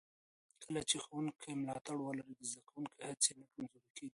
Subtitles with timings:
[0.61, 4.09] کله چې ښوونکي ملاتړ ولري، د زده کوونکو هڅې نه کمزورې کېږي.